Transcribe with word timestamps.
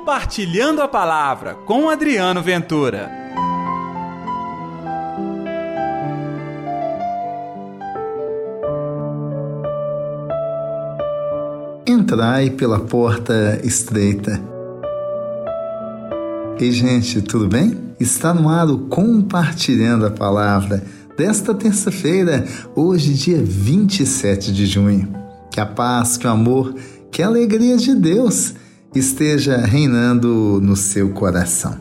Compartilhando 0.00 0.80
a 0.80 0.88
Palavra 0.88 1.54
com 1.66 1.90
Adriano 1.90 2.42
Ventura. 2.42 3.10
Entrai 11.86 12.48
pela 12.48 12.80
porta 12.80 13.60
estreita. 13.62 14.40
Ei, 16.58 16.72
gente, 16.72 17.20
tudo 17.20 17.46
bem? 17.46 17.78
Está 18.00 18.32
no 18.32 18.48
ar 18.48 18.70
o 18.70 18.78
Compartilhando 18.88 20.06
a 20.06 20.10
Palavra 20.10 20.82
desta 21.14 21.52
terça-feira, 21.52 22.46
hoje, 22.74 23.12
dia 23.12 23.42
27 23.44 24.50
de 24.50 24.64
junho. 24.64 25.14
Que 25.50 25.60
a 25.60 25.66
paz, 25.66 26.16
que 26.16 26.26
o 26.26 26.30
amor, 26.30 26.74
que 27.12 27.22
a 27.22 27.26
alegria 27.26 27.76
de 27.76 27.94
Deus 27.94 28.54
esteja 28.94 29.56
reinando 29.58 30.60
no 30.60 30.74
seu 30.74 31.10
coração. 31.10 31.78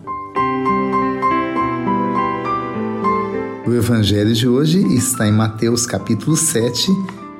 O 3.65 3.73
evangelho 3.73 4.33
de 4.33 4.47
hoje 4.47 4.79
está 4.95 5.27
em 5.27 5.31
Mateus 5.31 5.85
capítulo 5.85 6.35
7, 6.35 6.91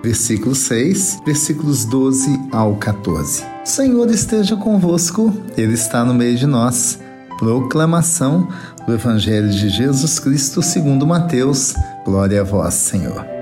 versículo 0.03 0.55
6, 0.55 1.19
versículos 1.25 1.85
12 1.85 2.39
ao 2.51 2.75
14. 2.77 3.43
O 3.63 3.67
Senhor 3.67 4.09
esteja 4.09 4.55
convosco, 4.55 5.33
Ele 5.57 5.73
está 5.73 6.03
no 6.03 6.13
meio 6.13 6.37
de 6.37 6.45
nós. 6.45 6.99
Proclamação 7.37 8.49
do 8.85 8.93
Evangelho 8.93 9.49
de 9.49 9.69
Jesus 9.69 10.19
Cristo 10.19 10.61
segundo 10.61 11.07
Mateus. 11.07 11.73
Glória 12.03 12.41
a 12.41 12.43
vós, 12.43 12.73
Senhor. 12.73 13.38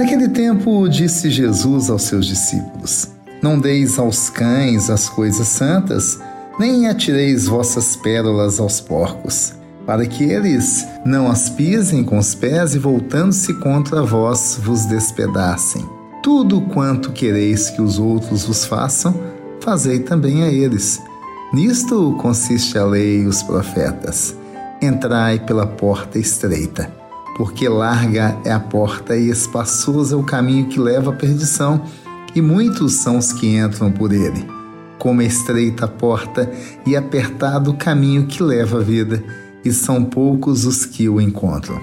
Naquele 0.00 0.30
tempo, 0.30 0.88
disse 0.88 1.28
Jesus 1.28 1.90
aos 1.90 2.04
seus 2.04 2.24
discípulos: 2.24 3.08
Não 3.42 3.58
deis 3.58 3.98
aos 3.98 4.30
cães 4.30 4.88
as 4.88 5.10
coisas 5.10 5.46
santas, 5.46 6.18
nem 6.58 6.88
atireis 6.88 7.46
vossas 7.46 7.96
pérolas 7.96 8.58
aos 8.58 8.80
porcos, 8.80 9.52
para 9.84 10.06
que 10.06 10.24
eles 10.24 10.86
não 11.04 11.30
as 11.30 11.50
pisem 11.50 12.02
com 12.02 12.16
os 12.16 12.34
pés 12.34 12.74
e, 12.74 12.78
voltando-se 12.78 13.52
contra 13.60 14.02
vós, 14.02 14.58
vos 14.62 14.86
despedacem. 14.86 15.86
Tudo 16.22 16.62
quanto 16.62 17.12
quereis 17.12 17.68
que 17.68 17.82
os 17.82 17.98
outros 17.98 18.46
vos 18.46 18.64
façam, 18.64 19.14
fazei 19.60 19.98
também 19.98 20.44
a 20.44 20.48
eles. 20.48 20.98
Nisto 21.52 22.16
consiste 22.18 22.78
a 22.78 22.86
lei 22.86 23.24
e 23.24 23.26
os 23.26 23.42
profetas. 23.42 24.34
Entrai 24.80 25.38
pela 25.40 25.66
porta 25.66 26.18
estreita 26.18 26.99
porque 27.40 27.66
larga 27.70 28.38
é 28.44 28.52
a 28.52 28.60
porta 28.60 29.16
e 29.16 29.30
espaçoso 29.30 30.14
é 30.14 30.18
o 30.18 30.22
caminho 30.22 30.66
que 30.66 30.78
leva 30.78 31.08
à 31.08 31.14
perdição, 31.14 31.80
e 32.34 32.42
muitos 32.42 32.92
são 32.92 33.16
os 33.16 33.32
que 33.32 33.56
entram 33.56 33.90
por 33.90 34.12
ele. 34.12 34.46
Como 34.98 35.22
é 35.22 35.24
estreita 35.24 35.86
a 35.86 35.88
porta 35.88 36.52
e 36.86 36.94
apertado 36.94 37.70
o 37.70 37.76
caminho 37.78 38.26
que 38.26 38.42
leva 38.42 38.76
à 38.76 38.82
vida, 38.82 39.24
e 39.64 39.72
são 39.72 40.04
poucos 40.04 40.66
os 40.66 40.84
que 40.84 41.08
o 41.08 41.18
encontram. 41.18 41.80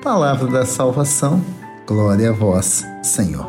Palavra 0.00 0.46
da 0.46 0.64
salvação, 0.64 1.44
glória 1.88 2.30
a 2.30 2.32
vós, 2.32 2.86
Senhor. 3.02 3.48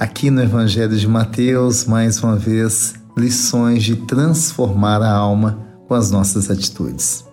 Aqui 0.00 0.28
no 0.28 0.42
Evangelho 0.42 0.96
de 0.96 1.06
Mateus, 1.06 1.84
mais 1.84 2.20
uma 2.20 2.34
vez, 2.34 2.94
lições 3.16 3.84
de 3.84 3.94
transformar 3.94 5.00
a 5.02 5.12
alma 5.12 5.56
com 5.86 5.94
as 5.94 6.10
nossas 6.10 6.50
atitudes. 6.50 7.25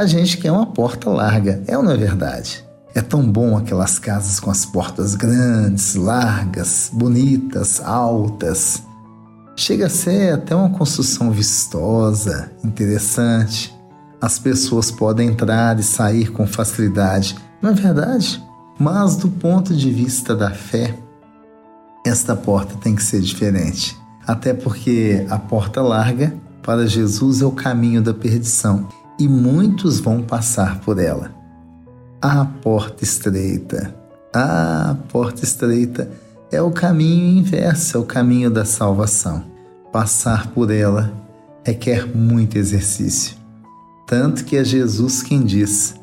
A 0.00 0.06
gente 0.06 0.38
quer 0.38 0.50
uma 0.50 0.64
porta 0.64 1.10
larga, 1.10 1.62
é 1.66 1.76
ou 1.76 1.84
não 1.84 1.92
é 1.92 1.96
verdade? 1.98 2.64
É 2.94 3.02
tão 3.02 3.30
bom 3.30 3.58
aquelas 3.58 3.98
casas 3.98 4.40
com 4.40 4.50
as 4.50 4.64
portas 4.64 5.14
grandes, 5.14 5.94
largas, 5.94 6.90
bonitas, 6.90 7.82
altas. 7.84 8.82
Chega 9.54 9.88
a 9.88 9.90
ser 9.90 10.32
até 10.32 10.56
uma 10.56 10.70
construção 10.70 11.30
vistosa, 11.30 12.50
interessante. 12.64 13.78
As 14.22 14.38
pessoas 14.38 14.90
podem 14.90 15.28
entrar 15.28 15.78
e 15.78 15.82
sair 15.82 16.32
com 16.32 16.46
facilidade, 16.46 17.36
não 17.60 17.68
é 17.68 17.74
verdade? 17.74 18.42
Mas 18.78 19.16
do 19.16 19.28
ponto 19.28 19.76
de 19.76 19.90
vista 19.90 20.34
da 20.34 20.50
fé, 20.50 20.96
esta 22.06 22.34
porta 22.34 22.74
tem 22.76 22.96
que 22.96 23.02
ser 23.02 23.20
diferente. 23.20 23.94
Até 24.26 24.54
porque 24.54 25.26
a 25.28 25.38
porta 25.38 25.82
larga 25.82 26.34
para 26.62 26.86
Jesus 26.86 27.42
é 27.42 27.44
o 27.44 27.52
caminho 27.52 28.00
da 28.00 28.14
perdição 28.14 28.88
e 29.20 29.28
muitos 29.28 30.00
vão 30.00 30.22
passar 30.22 30.80
por 30.80 30.98
ela. 30.98 31.30
A 32.22 32.42
porta 32.44 33.04
estreita, 33.04 33.94
a 34.32 34.96
porta 35.12 35.44
estreita 35.44 36.10
é 36.50 36.60
o 36.62 36.70
caminho 36.70 37.38
inverso, 37.38 37.98
é 37.98 38.00
o 38.00 38.04
caminho 38.04 38.50
da 38.50 38.64
salvação. 38.64 39.44
Passar 39.92 40.48
por 40.48 40.70
ela 40.70 41.12
requer 41.62 42.06
muito 42.16 42.56
exercício. 42.56 43.36
Tanto 44.06 44.42
que 44.44 44.56
é 44.56 44.64
Jesus 44.64 45.22
quem 45.22 45.44
diz: 45.44 45.94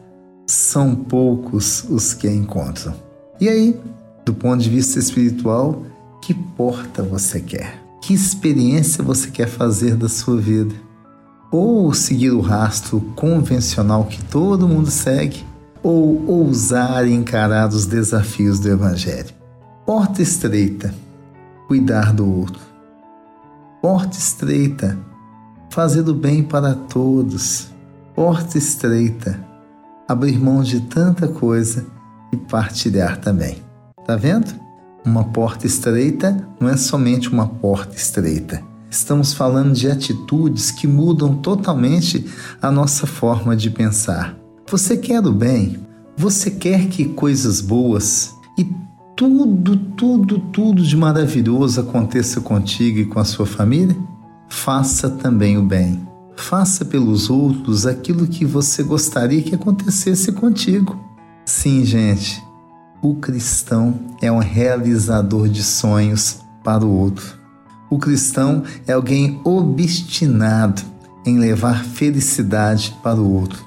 são 0.45 0.93
poucos 0.93 1.85
os 1.89 2.13
que 2.13 2.27
a 2.27 2.33
encontram. 2.33 2.93
E 3.41 3.49
aí, 3.49 3.79
do 4.23 4.33
ponto 4.33 4.61
de 4.61 4.69
vista 4.69 4.99
espiritual, 4.99 5.83
que 6.21 6.35
porta 6.35 7.01
você 7.01 7.39
quer? 7.39 7.81
Que 7.99 8.13
experiência 8.13 9.03
você 9.03 9.31
quer 9.31 9.47
fazer 9.47 9.95
da 9.95 10.07
sua 10.07 10.37
vida? 10.37 10.86
Ou 11.51 11.93
seguir 11.93 12.31
o 12.31 12.41
rastro 12.41 13.01
convencional 13.15 14.05
que 14.05 14.23
todo 14.25 14.67
mundo 14.67 14.91
segue, 14.91 15.45
ou 15.81 16.25
ousar 16.27 17.07
encarar 17.07 17.69
os 17.69 17.85
desafios 17.85 18.59
do 18.59 18.69
Evangelho. 18.69 19.33
Porta 19.85 20.21
estreita, 20.21 20.93
cuidar 21.67 22.13
do 22.13 22.29
outro. 22.29 22.59
Porta 23.81 24.17
estreita, 24.17 24.97
fazer 25.69 26.07
o 26.09 26.13
bem 26.13 26.43
para 26.43 26.73
todos. 26.73 27.69
Porta 28.13 28.57
estreita, 28.57 29.39
abrir 30.07 30.37
mão 30.39 30.61
de 30.61 30.81
tanta 30.81 31.27
coisa 31.27 31.85
e 32.33 32.37
partilhar 32.37 33.17
também. 33.17 33.61
Tá 34.05 34.15
vendo? 34.15 34.53
Uma 35.05 35.23
porta 35.23 35.65
estreita 35.65 36.45
não 36.59 36.67
é 36.67 36.75
somente 36.75 37.29
uma 37.29 37.47
porta 37.47 37.95
estreita 37.95 38.61
Estamos 38.89 39.33
falando 39.33 39.73
de 39.73 39.89
atitudes 39.89 40.71
que 40.71 40.87
mudam 40.87 41.35
totalmente 41.35 42.25
a 42.61 42.71
nossa 42.71 43.05
forma 43.05 43.55
de 43.55 43.69
pensar. 43.69 44.37
Você 44.69 44.97
quer 44.97 45.25
o 45.25 45.31
bem? 45.31 45.79
Você 46.15 46.51
quer 46.51 46.87
que 46.87 47.05
coisas 47.05 47.61
boas 47.61 48.33
e 48.57 48.65
tudo, 49.15 49.77
tudo, 49.95 50.39
tudo 50.39 50.81
de 50.81 50.95
maravilhoso 50.95 51.81
aconteça 51.81 52.39
contigo 52.41 52.99
e 52.99 53.05
com 53.05 53.19
a 53.19 53.25
sua 53.25 53.45
família? 53.45 53.95
Faça 54.49 55.09
também 55.09 55.57
o 55.57 55.63
bem. 55.63 56.07
Faça 56.35 56.85
pelos 56.85 57.29
outros 57.29 57.85
aquilo 57.85 58.27
que 58.27 58.45
você 58.45 58.83
gostaria 58.83 59.41
que 59.41 59.55
acontecesse 59.55 60.31
contigo. 60.31 60.97
Sim, 61.45 61.83
gente, 61.83 62.41
o 63.01 63.15
cristão 63.15 63.99
é 64.21 64.31
um 64.31 64.39
realizador 64.39 65.49
de 65.49 65.63
sonhos 65.63 66.39
para 66.63 66.85
o 66.85 66.91
outro. 66.91 67.37
O 67.89 67.97
cristão 67.97 68.63
é 68.85 68.93
alguém 68.93 69.39
obstinado 69.43 70.81
em 71.25 71.37
levar 71.37 71.83
felicidade 71.83 72.95
para 73.01 73.19
o 73.19 73.33
outro. 73.33 73.65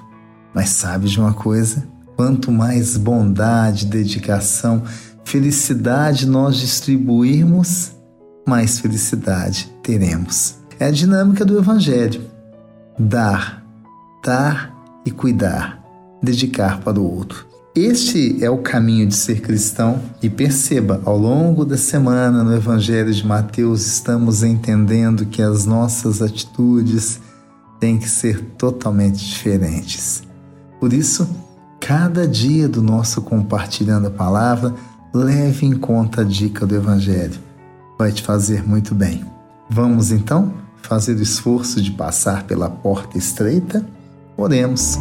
Mas 0.54 0.70
sabe 0.70 1.08
de 1.08 1.18
uma 1.18 1.32
coisa? 1.32 1.86
Quanto 2.16 2.52
mais 2.52 2.96
bondade, 2.96 3.86
dedicação, 3.86 4.82
felicidade 5.24 6.26
nós 6.26 6.56
distribuirmos, 6.56 7.92
mais 8.46 8.78
felicidade 8.78 9.70
teremos. 9.82 10.56
É 10.78 10.86
a 10.86 10.90
dinâmica 10.90 11.44
do 11.44 11.58
Evangelho: 11.58 12.22
dar, 12.98 13.64
dar 14.24 14.74
e 15.06 15.10
cuidar, 15.10 15.82
dedicar 16.22 16.80
para 16.80 17.00
o 17.00 17.10
outro. 17.10 17.49
Este 17.74 18.44
é 18.44 18.50
o 18.50 18.58
caminho 18.58 19.06
de 19.06 19.14
ser 19.14 19.40
cristão 19.40 20.02
e 20.20 20.28
perceba, 20.28 21.00
ao 21.04 21.16
longo 21.16 21.64
da 21.64 21.76
semana 21.76 22.42
no 22.42 22.52
Evangelho 22.52 23.12
de 23.12 23.24
Mateus 23.24 23.86
estamos 23.86 24.42
entendendo 24.42 25.24
que 25.26 25.40
as 25.40 25.66
nossas 25.66 26.20
atitudes 26.20 27.20
têm 27.78 27.96
que 27.96 28.08
ser 28.08 28.40
totalmente 28.58 29.24
diferentes. 29.24 30.24
Por 30.80 30.92
isso, 30.92 31.28
cada 31.78 32.26
dia 32.26 32.68
do 32.68 32.82
nosso 32.82 33.22
compartilhando 33.22 34.08
a 34.08 34.10
palavra, 34.10 34.74
leve 35.14 35.64
em 35.64 35.72
conta 35.72 36.22
a 36.22 36.24
dica 36.24 36.66
do 36.66 36.74
Evangelho. 36.74 37.38
Vai 37.96 38.10
te 38.10 38.22
fazer 38.22 38.66
muito 38.66 38.96
bem. 38.96 39.24
Vamos 39.70 40.10
então 40.10 40.52
fazer 40.82 41.14
o 41.14 41.22
esforço 41.22 41.80
de 41.80 41.92
passar 41.92 42.42
pela 42.42 42.68
porta 42.68 43.16
estreita? 43.16 43.86
Oremos. 44.36 44.98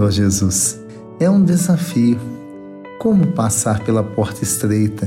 Senhor 0.00 0.10
Jesus, 0.12 0.80
é 1.20 1.28
um 1.28 1.44
desafio. 1.44 2.18
Como 2.98 3.32
passar 3.32 3.84
pela 3.84 4.02
porta 4.02 4.42
estreita? 4.42 5.06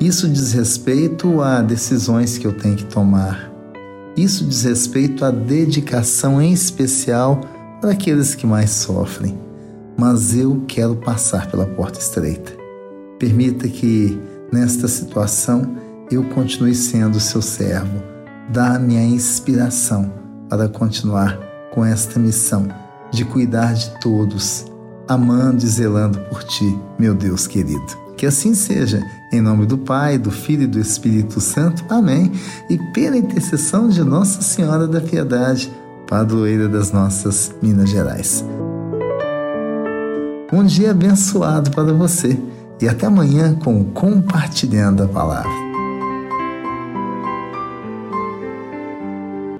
Isso 0.00 0.28
diz 0.28 0.52
respeito 0.52 1.40
a 1.40 1.62
decisões 1.62 2.36
que 2.36 2.44
eu 2.44 2.52
tenho 2.52 2.74
que 2.74 2.86
tomar. 2.86 3.48
Isso 4.16 4.44
diz 4.44 4.64
respeito 4.64 5.24
à 5.24 5.30
dedicação 5.30 6.42
em 6.42 6.52
especial 6.52 7.40
para 7.80 7.92
aqueles 7.92 8.34
que 8.34 8.48
mais 8.48 8.70
sofrem. 8.70 9.38
Mas 9.96 10.36
eu 10.36 10.64
quero 10.66 10.96
passar 10.96 11.48
pela 11.48 11.64
porta 11.64 12.00
estreita. 12.00 12.50
Permita 13.20 13.68
que, 13.68 14.20
nesta 14.52 14.88
situação, 14.88 15.76
eu 16.10 16.24
continue 16.30 16.74
sendo 16.74 17.20
seu 17.20 17.40
servo. 17.40 18.02
Dá-me 18.52 18.96
a 18.96 19.04
inspiração 19.04 20.12
para 20.48 20.68
continuar 20.68 21.38
com 21.72 21.84
esta 21.84 22.18
missão 22.18 22.85
de 23.10 23.24
cuidar 23.24 23.74
de 23.74 23.90
todos, 24.00 24.66
amando 25.08 25.64
e 25.64 25.66
zelando 25.66 26.18
por 26.30 26.42
ti, 26.44 26.78
meu 26.98 27.14
Deus 27.14 27.46
querido. 27.46 28.06
Que 28.16 28.26
assim 28.26 28.54
seja, 28.54 29.02
em 29.32 29.40
nome 29.40 29.66
do 29.66 29.76
Pai, 29.76 30.16
do 30.16 30.30
Filho 30.30 30.62
e 30.62 30.66
do 30.66 30.78
Espírito 30.78 31.40
Santo. 31.40 31.84
Amém. 31.88 32.32
E 32.70 32.78
pela 32.92 33.16
intercessão 33.16 33.88
de 33.88 34.02
Nossa 34.02 34.40
Senhora 34.40 34.88
da 34.88 35.00
Piedade, 35.00 35.70
padroeira 36.06 36.68
das 36.68 36.92
nossas 36.92 37.54
Minas 37.60 37.90
Gerais. 37.90 38.44
Um 40.52 40.64
dia 40.64 40.92
abençoado 40.92 41.70
para 41.70 41.92
você 41.92 42.40
e 42.80 42.88
até 42.88 43.06
amanhã 43.06 43.54
com 43.54 43.84
Compartilhando 43.84 45.02
a 45.02 45.08
Palavra. 45.08 45.66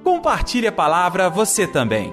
Compartilhe 0.03 0.67
a 0.67 0.73
palavra 0.73 1.29
você 1.29 1.67
também. 1.67 2.13